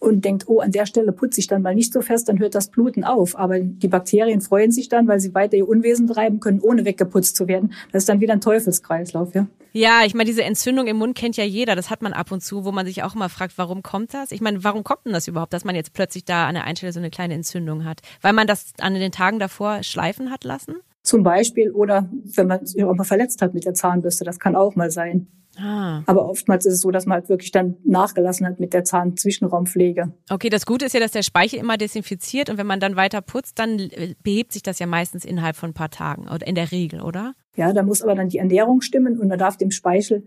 [0.03, 2.55] und denkt, oh, an der Stelle putze ich dann mal nicht so fest, dann hört
[2.55, 3.39] das Bluten auf.
[3.39, 7.37] Aber die Bakterien freuen sich dann, weil sie weiter ihr Unwesen treiben können, ohne weggeputzt
[7.37, 7.73] zu werden.
[7.93, 9.47] Das ist dann wieder ein Teufelskreislauf, ja.
[9.75, 11.77] Ja, ich meine, diese Entzündung im Mund kennt ja jeder.
[11.77, 14.33] Das hat man ab und zu, wo man sich auch immer fragt, warum kommt das?
[14.33, 16.77] Ich meine, warum kommt denn das überhaupt, dass man jetzt plötzlich da an der einen
[16.77, 18.01] Stelle so eine kleine Entzündung hat?
[18.21, 20.75] Weil man das an den Tagen davor schleifen hat lassen?
[21.05, 24.57] Zum Beispiel oder wenn man sich auch mal verletzt hat mit der Zahnbürste, das kann
[24.57, 25.29] auch mal sein.
[25.59, 26.03] Ah.
[26.07, 30.13] Aber oftmals ist es so, dass man halt wirklich dann nachgelassen hat mit der Zahnzwischenraumpflege.
[30.31, 33.21] Okay, das Gute ist ja, dass der Speichel immer desinfiziert und wenn man dann weiter
[33.21, 36.55] putzt, dann äh, behebt sich das ja meistens innerhalb von ein paar Tagen oder in
[36.55, 37.35] der Regel, oder?
[37.57, 40.27] Ja, da muss aber dann die Ernährung stimmen und man darf dem Speichel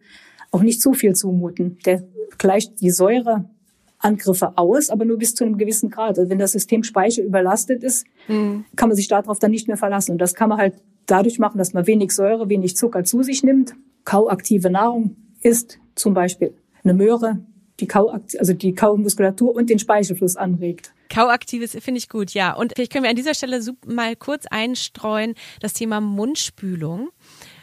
[0.52, 1.80] auch nicht zu viel zumuten.
[1.86, 2.04] Der
[2.38, 6.20] gleicht die Säureangriffe aus, aber nur bis zu einem gewissen Grad.
[6.20, 8.66] Also wenn das System Speichel überlastet ist, mhm.
[8.76, 10.12] kann man sich darauf dann nicht mehr verlassen.
[10.12, 10.76] Und das kann man halt
[11.08, 16.14] dadurch machen, dass man wenig Säure, wenig Zucker zu sich nimmt kauaktive Nahrung ist, zum
[16.14, 17.40] Beispiel eine Möhre,
[17.80, 20.94] die Kauakt also die Kaumuskulatur und den Speichelfluss anregt.
[21.10, 22.54] Kauaktives finde ich gut, ja.
[22.54, 27.10] Und vielleicht können wir an dieser Stelle mal kurz einstreuen das Thema Mundspülung,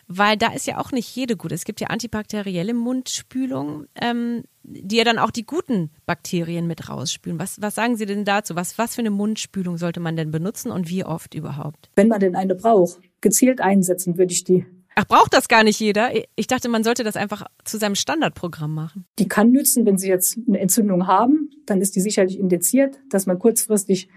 [0.07, 1.53] weil da ist ja auch nicht jede gut.
[1.53, 7.39] Es gibt ja antibakterielle Mundspülung, ähm, die ja dann auch die guten Bakterien mit rausspülen.
[7.39, 8.55] Was, was sagen Sie denn dazu?
[8.55, 11.91] Was, was für eine Mundspülung sollte man denn benutzen und wie oft überhaupt?
[11.97, 15.81] Wenn man denn eine braucht, gezielt einsetzen würde ich die Ach, braucht das gar nicht
[15.81, 16.11] jeder?
[16.37, 19.07] Ich dachte, man sollte das einfach zu seinem Standardprogramm machen.
[19.19, 23.27] Die kann nützen, wenn Sie jetzt eine Entzündung haben, dann ist die sicherlich indiziert, dass
[23.27, 24.09] man kurzfristig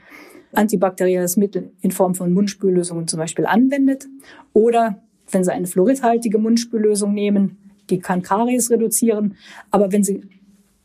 [0.54, 4.08] antibakterielles Mittel in Form von Mundspüllösungen zum Beispiel anwendet.
[4.54, 7.58] Oder wenn Sie eine fluoridhaltige Mundspüllösung nehmen,
[7.90, 9.36] die kann Karies reduzieren.
[9.72, 10.22] Aber wenn Sie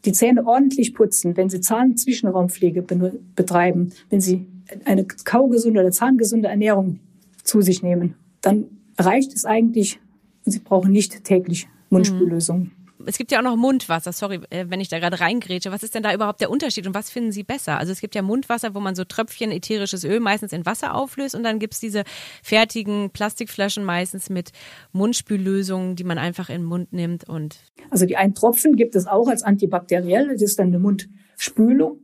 [0.05, 4.46] die Zähne ordentlich putzen, wenn Sie Zahnzwischenraumpflege betreiben, wenn Sie
[4.85, 7.00] eine kaugesunde oder zahngesunde Ernährung
[7.42, 10.00] zu sich nehmen, dann reicht es eigentlich.
[10.44, 12.62] Sie brauchen nicht täglich Mundspüllösungen.
[12.62, 12.80] Mhm.
[13.06, 14.12] Es gibt ja auch noch Mundwasser.
[14.12, 15.72] Sorry, äh, wenn ich da gerade reingrätsche.
[15.72, 17.78] Was ist denn da überhaupt der Unterschied und was finden Sie besser?
[17.78, 21.34] Also es gibt ja Mundwasser, wo man so Tröpfchen ätherisches Öl meistens in Wasser auflöst
[21.34, 22.04] und dann gibt es diese
[22.42, 24.50] fertigen Plastikflaschen meistens mit
[24.92, 27.58] Mundspüllösungen, die man einfach in den Mund nimmt und.
[27.90, 30.28] Also die einen Tropfen gibt es auch als antibakteriell.
[30.28, 32.00] Das ist dann eine Mundspülung.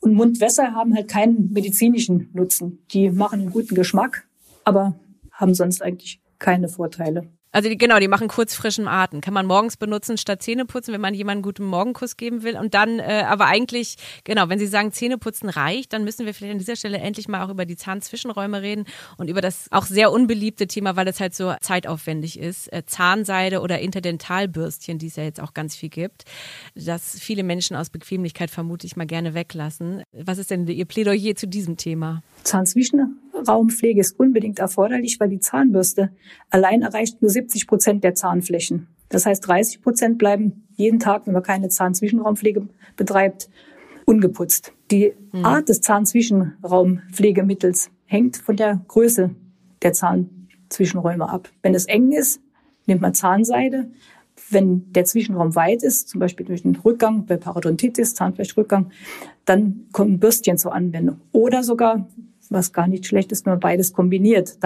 [0.00, 2.78] Und Mundwässer haben halt keinen medizinischen Nutzen.
[2.92, 4.26] Die machen einen guten Geschmack,
[4.64, 4.98] aber
[5.32, 7.28] haben sonst eigentlich keine Vorteile.
[7.50, 9.22] Also die, genau, die machen kurz frischen Atem.
[9.22, 12.58] Kann man morgens benutzen statt Zähneputzen, wenn man jemanden einen guten Morgenkuss geben will.
[12.58, 16.52] Und dann, äh, aber eigentlich, genau, wenn Sie sagen, Zähneputzen reicht, dann müssen wir vielleicht
[16.52, 18.84] an dieser Stelle endlich mal auch über die Zahnzwischenräume reden
[19.16, 23.60] und über das auch sehr unbeliebte Thema, weil es halt so zeitaufwendig ist, äh, Zahnseide
[23.60, 26.24] oder Interdentalbürstchen, die es ja jetzt auch ganz viel gibt,
[26.74, 30.02] dass viele Menschen aus Bequemlichkeit vermutlich mal gerne weglassen.
[30.12, 32.22] Was ist denn Ihr Plädoyer zu diesem Thema?
[33.44, 36.10] Zahnzwischenraumpflege ist unbedingt erforderlich, weil die Zahnbürste
[36.50, 38.88] allein erreicht nur 70 Prozent der Zahnflächen.
[39.08, 43.48] Das heißt, 30 Prozent bleiben jeden Tag, wenn man keine Zahnzwischenraumpflege betreibt,
[44.04, 44.72] ungeputzt.
[44.90, 45.44] Die mhm.
[45.44, 49.30] Art des Zahnzwischenraumpflegemittels hängt von der Größe
[49.82, 51.48] der Zahnzwischenräume ab.
[51.62, 52.40] Wenn es eng ist,
[52.86, 53.90] nimmt man Zahnseide.
[54.50, 58.90] Wenn der Zwischenraum weit ist, zum Beispiel durch den Rückgang bei Parodontitis, Zahnfleischrückgang,
[59.44, 61.20] dann kommen Bürstchen zur Anwendung.
[61.32, 62.06] Oder sogar
[62.50, 64.58] was gar nicht schlecht ist, wenn man beides kombiniert.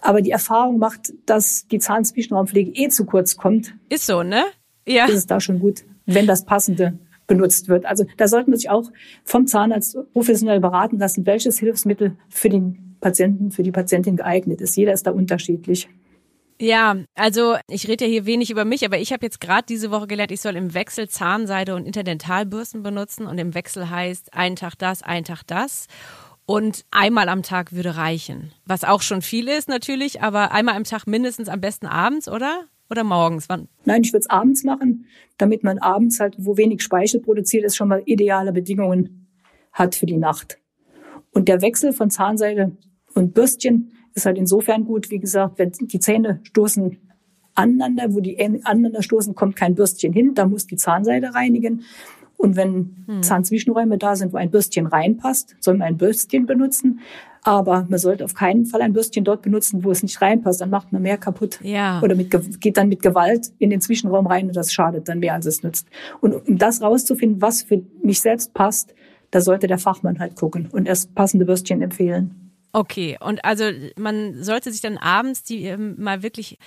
[0.00, 3.74] Aber die Erfahrung macht, dass die Zahnzwischenraumpflege eh zu kurz kommt.
[3.88, 4.44] Ist so, ne?
[4.86, 5.06] Ja.
[5.06, 7.86] Ist es da schon gut, wenn das Passende benutzt wird.
[7.86, 8.90] Also da sollte man sich auch
[9.24, 14.76] vom Zahnarzt professionell beraten lassen, welches Hilfsmittel für den Patienten, für die Patientin geeignet ist.
[14.76, 15.88] Jeder ist da unterschiedlich.
[16.60, 19.90] Ja, also ich rede ja hier wenig über mich, aber ich habe jetzt gerade diese
[19.90, 24.54] Woche gelernt, ich soll im Wechsel Zahnseide und Interdentalbürsten benutzen und im Wechsel heißt ein
[24.54, 25.86] Tag das, ein Tag das.
[26.46, 28.52] Und einmal am Tag würde reichen.
[28.66, 32.64] Was auch schon viel ist natürlich, aber einmal am Tag mindestens am besten abends, oder?
[32.90, 33.48] Oder morgens?
[33.48, 33.68] Wann?
[33.86, 35.06] Nein, ich würde es abends machen,
[35.38, 39.26] damit man abends halt, wo wenig Speichel produziert ist, schon mal ideale Bedingungen
[39.72, 40.58] hat für die Nacht.
[41.32, 42.76] Und der Wechsel von Zahnseide
[43.14, 46.98] und Bürstchen ist halt insofern gut, wie gesagt, wenn die Zähne stoßen
[47.54, 51.84] aneinander, wo die aneinander stoßen, kommt kein Bürstchen hin, da muss die Zahnseide reinigen.
[52.36, 53.22] Und wenn hm.
[53.22, 57.00] Zahnzwischenräume da sind, wo ein Bürstchen reinpasst, soll man ein Bürstchen benutzen.
[57.42, 60.60] Aber man sollte auf keinen Fall ein Bürstchen dort benutzen, wo es nicht reinpasst.
[60.60, 61.60] Dann macht man mehr kaputt.
[61.62, 62.00] Ja.
[62.02, 65.34] Oder mit, geht dann mit Gewalt in den Zwischenraum rein und das schadet dann mehr,
[65.34, 65.86] als es nützt.
[66.20, 68.94] Und um das rauszufinden, was für mich selbst passt,
[69.30, 72.52] da sollte der Fachmann halt gucken und erst passende Bürstchen empfehlen.
[72.72, 73.64] Okay, und also
[73.96, 76.58] man sollte sich dann abends die ähm, mal wirklich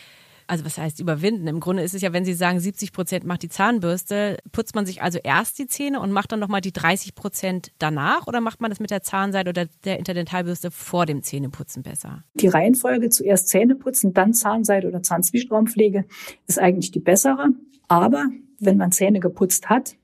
[0.48, 1.48] also was heißt überwinden?
[1.48, 4.86] Im Grunde ist es ja, wenn Sie sagen, 70 Prozent macht die Zahnbürste, putzt man
[4.86, 8.62] sich also erst die Zähne und macht dann nochmal die 30 Prozent danach oder macht
[8.62, 12.24] man das mit der Zahnseide oder der Interdentalbürste vor dem Zähneputzen besser?
[12.36, 16.06] Die Reihenfolge zuerst Zähneputzen, dann Zahnseide oder Zahnzwischenraumpflege
[16.48, 17.50] ist eigentlich die bessere.
[17.88, 18.26] Aber
[18.60, 19.96] wenn man Zähne geputzt hat,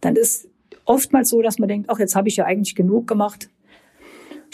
[0.00, 0.48] dann ist
[0.84, 3.50] oftmals so, dass man denkt, ach, jetzt habe ich ja eigentlich genug gemacht.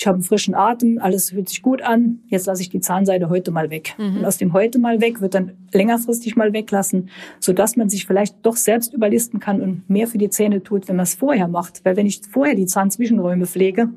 [0.03, 2.25] Ich habe einen frischen Atem, alles fühlt sich gut an.
[2.27, 3.95] Jetzt lasse ich die Zahnseide heute mal weg.
[3.99, 4.17] Mhm.
[4.17, 8.35] Und aus dem heute mal weg wird dann längerfristig mal weglassen, sodass man sich vielleicht
[8.43, 11.85] doch selbst überlisten kann und mehr für die Zähne tut, wenn man es vorher macht.
[11.85, 13.91] Weil wenn ich vorher die Zahnzwischenräume pflege,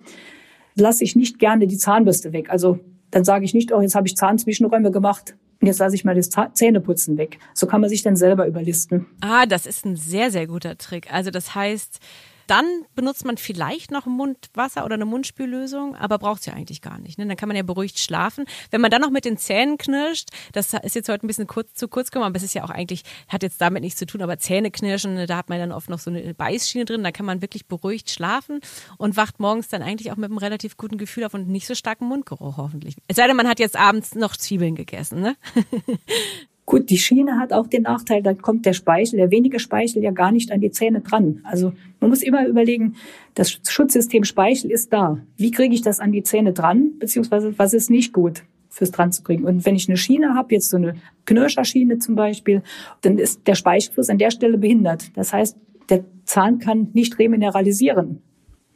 [0.75, 2.51] lasse ich nicht gerne die Zahnbürste weg.
[2.51, 2.77] Also
[3.09, 6.13] dann sage ich nicht, oh, jetzt habe ich Zahnzwischenräume gemacht, und jetzt lasse ich mal
[6.13, 7.39] das Zähneputzen weg.
[7.55, 9.07] So kann man sich dann selber überlisten.
[9.21, 11.11] Ah, das ist ein sehr, sehr guter Trick.
[11.11, 11.99] Also das heißt,
[12.47, 16.97] dann benutzt man vielleicht noch Mundwasser oder eine Mundspüllösung, aber braucht es ja eigentlich gar
[16.99, 17.17] nicht.
[17.17, 17.25] Ne?
[17.25, 18.45] Dann kann man ja beruhigt schlafen.
[18.71, 21.73] Wenn man dann noch mit den Zähnen knirscht, das ist jetzt heute ein bisschen kurz,
[21.73, 24.21] zu kurz gekommen, aber es ist ja auch eigentlich, hat jetzt damit nichts zu tun,
[24.21, 27.11] aber Zähne knirschen, ne, da hat man dann oft noch so eine Beißschiene drin, da
[27.11, 28.59] kann man wirklich beruhigt schlafen
[28.97, 31.75] und wacht morgens dann eigentlich auch mit einem relativ guten Gefühl auf und nicht so
[31.75, 32.95] starken Mundgeruch hoffentlich.
[33.07, 35.35] Es sei denn, man hat jetzt abends noch Zwiebeln gegessen, ne?
[36.65, 40.09] Gut, die Schiene hat auch den Nachteil, dann kommt der Speichel, der wenige Speichel ja
[40.09, 41.41] gar nicht an die Zähne dran.
[41.43, 42.95] Also man muss immer überlegen,
[43.35, 45.19] das Schutzsystem Speichel ist da.
[45.37, 49.11] Wie kriege ich das an die Zähne dran, beziehungsweise was ist nicht gut fürs dran
[49.11, 49.43] zu kriegen?
[49.43, 52.63] Und wenn ich eine Schiene habe, jetzt so eine Knirscherschiene zum Beispiel,
[53.01, 55.15] dann ist der Speichelfluss an der Stelle behindert.
[55.15, 55.55] Das heißt,
[55.89, 58.23] der Zahn kann nicht remineralisieren,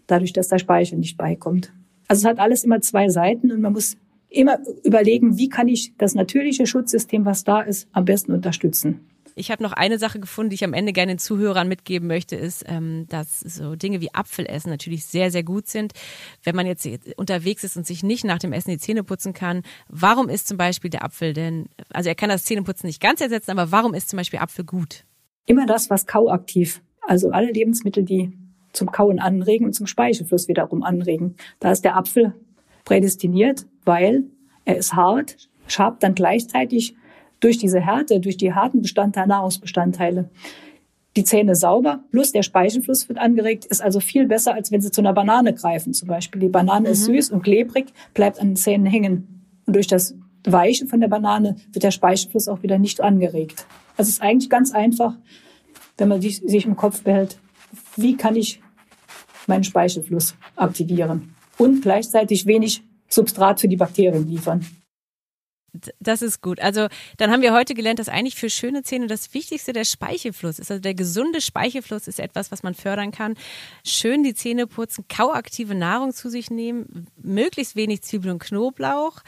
[0.06, 1.74] dadurch, dass der Speichel nicht beikommt.
[2.08, 3.98] Also es hat alles immer zwei Seiten und man muss
[4.30, 9.10] immer überlegen, wie kann ich das natürliche Schutzsystem, was da ist, am besten unterstützen.
[9.36, 12.36] Ich habe noch eine Sache gefunden, die ich am Ende gerne den Zuhörern mitgeben möchte,
[12.36, 15.94] ist, ähm, dass so Dinge wie Apfelessen natürlich sehr, sehr gut sind.
[16.44, 19.64] Wenn man jetzt unterwegs ist und sich nicht nach dem Essen die Zähne putzen kann,
[19.88, 23.52] warum ist zum Beispiel der Apfel denn, also er kann das Zähneputzen nicht ganz ersetzen,
[23.52, 25.06] aber warum ist zum Beispiel Apfel gut?
[25.46, 28.34] Immer das, was kauaktiv, also alle Lebensmittel, die
[28.74, 31.36] zum Kauen anregen und zum Speichelfluss wiederum anregen.
[31.60, 32.34] Da ist der Apfel
[32.86, 34.24] prädestiniert, weil
[34.66, 36.96] er ist hart, schabt dann gleichzeitig
[37.40, 40.30] durch diese Härte, durch die harten Bestandteile, Nahrungsbestandteile
[41.16, 44.92] die Zähne sauber, plus der Speichelfluss wird angeregt, ist also viel besser, als wenn Sie
[44.92, 46.40] zu einer Banane greifen zum Beispiel.
[46.42, 46.94] Die Banane mhm.
[46.94, 49.44] ist süß und klebrig, bleibt an den Zähnen hängen.
[49.66, 50.16] Und durch das
[50.46, 53.66] Weiche von der Banane wird der Speichelfluss auch wieder nicht angeregt.
[53.98, 55.16] Also es ist eigentlich ganz einfach,
[55.98, 57.40] wenn man sich im Kopf behält,
[57.96, 58.62] wie kann ich
[59.48, 64.66] meinen Speichelfluss aktivieren und gleichzeitig wenig Substrat für die Bakterien liefern.
[66.00, 66.60] Das ist gut.
[66.60, 70.58] Also dann haben wir heute gelernt, dass eigentlich für schöne Zähne das Wichtigste der Speichelfluss
[70.58, 70.72] ist.
[70.72, 73.36] Also der gesunde Speichelfluss ist etwas, was man fördern kann.
[73.86, 79.22] Schön die Zähne putzen, kauaktive Nahrung zu sich nehmen, möglichst wenig Zwiebel und Knoblauch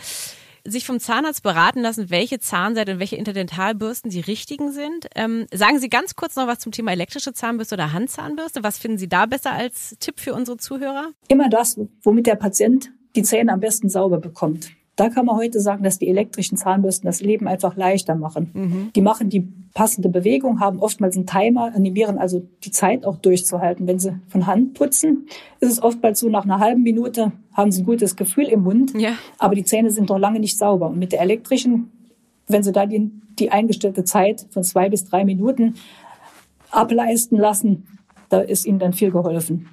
[0.65, 5.07] sich vom Zahnarzt beraten lassen, welche Zahnseide und welche Interdentalbürsten die richtigen sind.
[5.15, 8.63] Ähm, sagen Sie ganz kurz noch was zum Thema elektrische Zahnbürste oder Handzahnbürste.
[8.63, 11.09] Was finden Sie da besser als Tipp für unsere Zuhörer?
[11.27, 14.71] Immer das, womit der Patient die Zähne am besten sauber bekommt.
[15.01, 18.51] Da kann man heute sagen, dass die elektrischen Zahnbürsten das Leben einfach leichter machen.
[18.53, 18.91] Mhm.
[18.95, 23.87] Die machen die passende Bewegung, haben oftmals einen Timer, animieren also die Zeit auch durchzuhalten.
[23.87, 25.25] Wenn sie von Hand putzen,
[25.59, 28.93] ist es oftmals so, nach einer halben Minute haben sie ein gutes Gefühl im Mund,
[28.95, 29.13] ja.
[29.39, 30.89] aber die Zähne sind noch lange nicht sauber.
[30.89, 31.89] Und mit der elektrischen,
[32.47, 33.09] wenn sie da die,
[33.39, 35.77] die eingestellte Zeit von zwei bis drei Minuten
[36.69, 37.87] ableisten lassen,
[38.29, 39.67] da ist ihnen dann viel geholfen.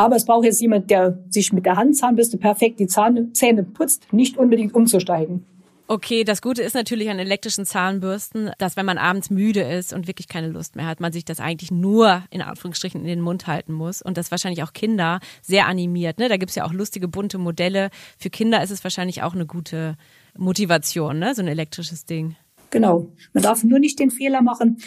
[0.00, 4.10] Aber es braucht jetzt jemand, der sich mit der Handzahnbürste perfekt die Zahn, Zähne putzt,
[4.14, 5.44] nicht unbedingt umzusteigen.
[5.88, 10.06] Okay, das Gute ist natürlich an elektrischen Zahnbürsten, dass wenn man abends müde ist und
[10.06, 13.46] wirklich keine Lust mehr hat, man sich das eigentlich nur in Anführungsstrichen in den Mund
[13.46, 16.18] halten muss und das wahrscheinlich auch Kinder sehr animiert.
[16.18, 16.30] Ne?
[16.30, 17.90] Da gibt's ja auch lustige bunte Modelle.
[18.16, 19.98] Für Kinder ist es wahrscheinlich auch eine gute
[20.34, 21.34] Motivation, ne?
[21.34, 22.36] so ein elektrisches Ding.
[22.70, 23.12] Genau.
[23.34, 24.78] Man darf nur nicht den Fehler machen,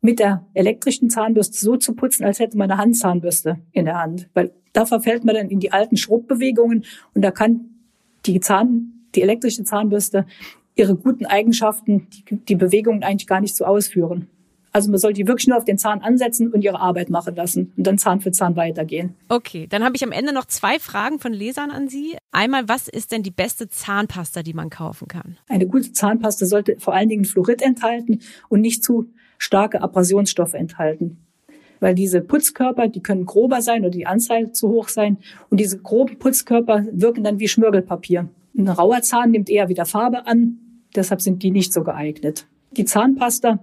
[0.00, 4.28] mit der elektrischen Zahnbürste so zu putzen, als hätte man eine Handzahnbürste in der Hand.
[4.34, 6.84] Weil da verfällt man dann in die alten Schrubbewegungen
[7.14, 7.70] und da kann
[8.26, 10.26] die Zahn die elektrische Zahnbürste
[10.74, 14.28] ihre guten Eigenschaften, die, die Bewegungen eigentlich gar nicht so ausführen.
[14.70, 17.72] Also man soll die wirklich nur auf den Zahn ansetzen und ihre Arbeit machen lassen
[17.76, 19.14] und dann Zahn für Zahn weitergehen.
[19.28, 22.16] Okay, dann habe ich am Ende noch zwei Fragen von Lesern an Sie.
[22.30, 25.36] Einmal, was ist denn die beste Zahnpasta, die man kaufen kann?
[25.48, 31.18] Eine gute Zahnpasta sollte vor allen Dingen Fluorid enthalten und nicht zu starke Abrasionsstoffe enthalten.
[31.80, 35.78] Weil diese Putzkörper, die können grober sein oder die Anzahl zu hoch sein und diese
[35.78, 38.28] groben Putzkörper wirken dann wie Schmirgelpapier.
[38.56, 40.58] Ein rauer Zahn nimmt eher wieder Farbe an,
[40.94, 42.46] deshalb sind die nicht so geeignet.
[42.72, 43.60] Die Zahnpasta,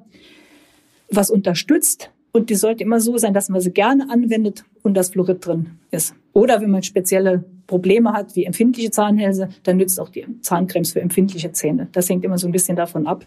[1.12, 5.12] was unterstützt, und die sollte immer so sein, dass man sie gerne anwendet und das
[5.12, 6.16] Fluorid drin ist.
[6.34, 11.00] Oder wenn man spezielle Probleme hat, wie empfindliche Zahnhälse, dann nützt auch die Zahncremes für
[11.00, 11.88] empfindliche Zähne.
[11.94, 13.26] Das hängt immer so ein bisschen davon ab,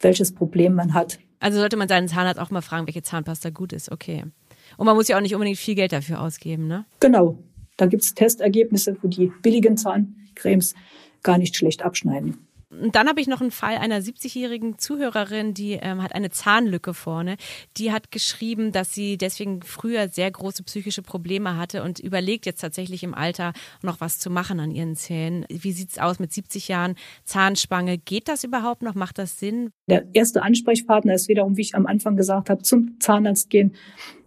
[0.00, 1.18] welches Problem man hat.
[1.40, 4.24] Also sollte man seinen Zahnarzt auch mal fragen, welche Zahnpasta gut ist, okay.
[4.76, 6.84] Und man muss ja auch nicht unbedingt viel Geld dafür ausgeben, ne?
[7.00, 7.38] Genau.
[7.76, 10.74] Da gibt's Testergebnisse, wo die billigen Zahncremes
[11.22, 12.45] gar nicht schlecht abschneiden.
[12.80, 16.94] Und dann habe ich noch einen Fall einer 70-jährigen Zuhörerin, die ähm, hat eine Zahnlücke
[16.94, 17.36] vorne.
[17.76, 22.60] Die hat geschrieben, dass sie deswegen früher sehr große psychische Probleme hatte und überlegt jetzt
[22.60, 25.44] tatsächlich im Alter noch was zu machen an ihren Zähnen.
[25.48, 27.98] Wie sieht's aus mit 70 Jahren Zahnspange?
[27.98, 28.94] Geht das überhaupt noch?
[28.94, 29.70] Macht das Sinn?
[29.88, 33.74] Der erste Ansprechpartner ist wiederum, wie ich am Anfang gesagt habe, zum Zahnarzt gehen.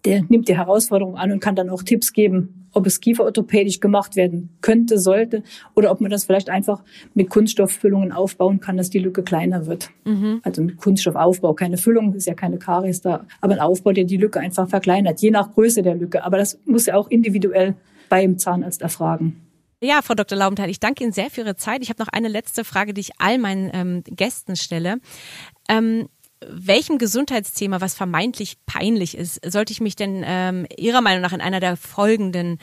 [0.05, 4.15] Der nimmt die Herausforderung an und kann dann auch Tipps geben, ob es kieferorthopädisch gemacht
[4.15, 5.43] werden könnte, sollte
[5.75, 9.89] oder ob man das vielleicht einfach mit Kunststofffüllungen aufbauen kann, dass die Lücke kleiner wird.
[10.05, 10.41] Mhm.
[10.43, 14.17] Also mit Kunststoffaufbau, keine Füllung, ist ja keine Karies da, aber ein Aufbau, der die
[14.17, 16.23] Lücke einfach verkleinert, je nach Größe der Lücke.
[16.23, 17.75] Aber das muss ja auch individuell
[18.09, 19.41] beim Zahnarzt erfragen.
[19.81, 20.37] Ja, Frau Dr.
[20.37, 21.81] Laubenthal, ich danke Ihnen sehr für Ihre Zeit.
[21.81, 24.97] Ich habe noch eine letzte Frage, die ich all meinen ähm, Gästen stelle.
[25.69, 26.09] Ähm,
[26.47, 31.41] welchem Gesundheitsthema, was vermeintlich peinlich ist, sollte ich mich denn ähm, Ihrer Meinung nach in
[31.41, 32.59] einer der folgenden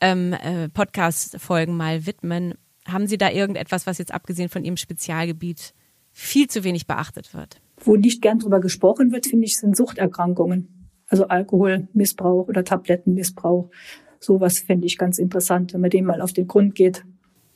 [0.00, 2.54] ähm, äh, Podcast-Folgen mal widmen?
[2.86, 5.74] Haben Sie da irgendetwas, was jetzt abgesehen von Ihrem Spezialgebiet
[6.12, 7.60] viel zu wenig beachtet wird?
[7.78, 10.88] Wo nicht gern drüber gesprochen wird, finde ich, sind Suchterkrankungen.
[11.06, 13.70] Also Alkoholmissbrauch oder Tablettenmissbrauch.
[14.18, 17.04] Sowas fände ich ganz interessant, wenn man dem mal auf den Grund geht.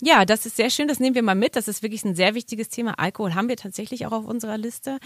[0.03, 0.89] Ja, das ist sehr schön.
[0.89, 1.57] Das nehmen wir mal mit.
[1.57, 2.99] Das ist wirklich ein sehr wichtiges Thema.
[2.99, 4.99] Alkohol haben wir tatsächlich auch auf unserer Liste.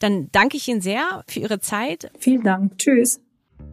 [0.00, 2.10] Dann danke ich Ihnen sehr für Ihre Zeit.
[2.18, 2.78] Vielen Dank.
[2.78, 3.20] Tschüss.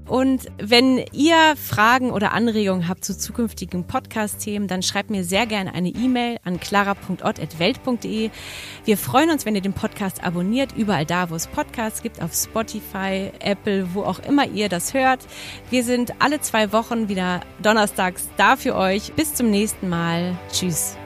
[0.08, 5.73] Und wenn ihr Fragen oder Anregungen habt zu zukünftigen Podcast-Themen, dann schreibt mir sehr gerne
[5.73, 8.30] eine E-Mail an clara.ott.welt.de.
[8.84, 12.34] Wir freuen uns, wenn ihr den Podcast abonniert, überall da, wo es Podcasts gibt, auf
[12.34, 15.25] Spotify, Apple, wo auch immer ihr das hört.
[15.69, 19.13] Wir sind alle zwei Wochen wieder donnerstags da für euch.
[19.13, 20.38] Bis zum nächsten Mal.
[20.51, 20.97] Tschüss.